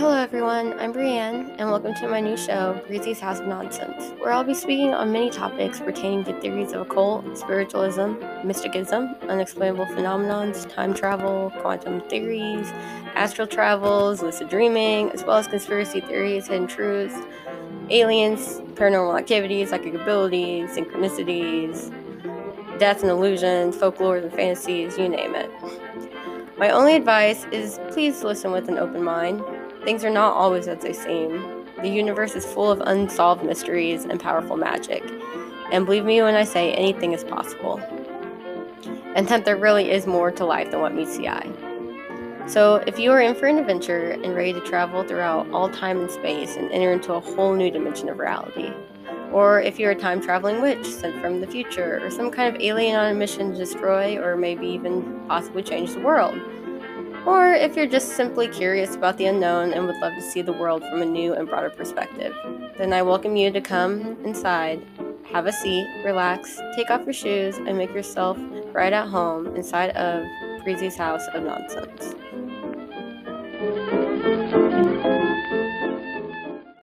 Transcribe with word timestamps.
everyone, 0.00 0.78
I'm 0.80 0.90
Brienne, 0.90 1.54
and 1.58 1.70
welcome 1.70 1.92
to 1.94 2.08
my 2.08 2.18
new 2.18 2.36
show, 2.36 2.80
Breezy's 2.86 3.20
House 3.20 3.40
of 3.40 3.46
Nonsense, 3.46 4.12
where 4.20 4.32
I'll 4.32 4.42
be 4.42 4.54
speaking 4.54 4.94
on 4.94 5.12
many 5.12 5.28
topics 5.28 5.80
pertaining 5.80 6.24
to 6.24 6.40
theories 6.40 6.72
of 6.72 6.80
occult, 6.80 7.36
spiritualism, 7.36 8.14
mysticism, 8.42 9.14
unexplainable 9.28 9.84
phenomenons, 9.86 10.68
time 10.72 10.94
travel, 10.94 11.52
quantum 11.58 12.00
theories, 12.08 12.70
astral 13.14 13.46
travels, 13.46 14.22
lucid 14.22 14.48
dreaming, 14.48 15.10
as 15.10 15.24
well 15.24 15.36
as 15.36 15.46
conspiracy 15.46 16.00
theories, 16.00 16.46
hidden 16.46 16.66
truths, 16.66 17.16
aliens, 17.90 18.60
paranormal 18.74 19.18
activities, 19.18 19.70
psychic 19.70 19.94
abilities, 19.94 20.70
synchronicities, 20.70 21.90
deaths 22.78 23.02
and 23.02 23.10
illusions, 23.10 23.76
folklore 23.76 24.16
and 24.16 24.32
fantasies, 24.32 24.96
you 24.96 25.08
name 25.08 25.34
it. 25.34 25.50
My 26.58 26.70
only 26.70 26.94
advice 26.96 27.44
is 27.52 27.78
please 27.90 28.22
listen 28.22 28.52
with 28.52 28.68
an 28.68 28.78
open 28.78 29.02
mind. 29.02 29.42
Things 29.84 30.04
are 30.04 30.10
not 30.10 30.34
always 30.36 30.68
as 30.68 30.80
they 30.82 30.92
seem. 30.92 31.66
The 31.82 31.88
universe 31.88 32.36
is 32.36 32.46
full 32.46 32.70
of 32.70 32.80
unsolved 32.82 33.42
mysteries 33.42 34.04
and 34.04 34.20
powerful 34.20 34.56
magic. 34.56 35.02
And 35.72 35.84
believe 35.84 36.04
me 36.04 36.22
when 36.22 36.36
I 36.36 36.44
say 36.44 36.72
anything 36.72 37.12
is 37.12 37.24
possible. 37.24 37.80
And 39.16 39.26
that 39.26 39.44
there 39.44 39.56
really 39.56 39.90
is 39.90 40.06
more 40.06 40.30
to 40.30 40.44
life 40.44 40.70
than 40.70 40.80
what 40.80 40.94
meets 40.94 41.16
the 41.16 41.28
eye. 41.28 41.50
So, 42.46 42.76
if 42.86 42.98
you 42.98 43.10
are 43.10 43.20
in 43.20 43.34
for 43.34 43.46
an 43.46 43.58
adventure 43.58 44.10
and 44.10 44.34
ready 44.34 44.52
to 44.52 44.60
travel 44.60 45.02
throughout 45.02 45.50
all 45.50 45.68
time 45.68 46.00
and 46.00 46.10
space 46.10 46.56
and 46.56 46.70
enter 46.70 46.92
into 46.92 47.14
a 47.14 47.20
whole 47.20 47.54
new 47.54 47.70
dimension 47.70 48.08
of 48.08 48.18
reality, 48.18 48.72
or 49.32 49.60
if 49.60 49.78
you're 49.78 49.92
a 49.92 49.96
time 49.96 50.20
traveling 50.20 50.60
witch 50.60 50.84
sent 50.86 51.20
from 51.20 51.40
the 51.40 51.46
future, 51.46 52.04
or 52.04 52.10
some 52.10 52.30
kind 52.30 52.54
of 52.54 52.60
alien 52.60 52.96
on 52.96 53.10
a 53.10 53.14
mission 53.14 53.52
to 53.52 53.58
destroy 53.58 54.18
or 54.18 54.36
maybe 54.36 54.66
even 54.66 55.24
possibly 55.26 55.62
change 55.62 55.92
the 55.94 56.00
world, 56.00 56.38
or 57.26 57.52
if 57.52 57.76
you're 57.76 57.86
just 57.86 58.16
simply 58.16 58.48
curious 58.48 58.94
about 58.94 59.16
the 59.16 59.26
unknown 59.26 59.72
and 59.72 59.86
would 59.86 59.96
love 59.96 60.14
to 60.14 60.22
see 60.22 60.42
the 60.42 60.52
world 60.52 60.82
from 60.90 61.02
a 61.02 61.04
new 61.04 61.34
and 61.34 61.48
broader 61.48 61.70
perspective, 61.70 62.34
then 62.78 62.92
I 62.92 63.02
welcome 63.02 63.36
you 63.36 63.50
to 63.50 63.60
come 63.60 64.16
inside, 64.24 64.84
have 65.30 65.46
a 65.46 65.52
seat, 65.52 65.86
relax, 66.04 66.60
take 66.74 66.90
off 66.90 67.04
your 67.04 67.12
shoes, 67.12 67.58
and 67.58 67.78
make 67.78 67.94
yourself 67.94 68.38
right 68.72 68.92
at 68.92 69.08
home 69.08 69.54
inside 69.54 69.90
of 69.90 70.24
Breezy's 70.64 70.96
House 70.96 71.26
of 71.28 71.42
Nonsense. 71.44 72.14